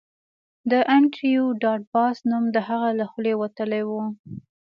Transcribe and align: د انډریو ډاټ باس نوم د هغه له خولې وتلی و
د 0.71 0.73
انډریو 0.95 1.45
ډاټ 1.61 1.81
باس 1.93 2.17
نوم 2.29 2.43
د 2.55 2.57
هغه 2.67 2.89
له 2.99 3.05
خولې 3.11 3.33
وتلی 3.41 3.83
و 3.89 3.91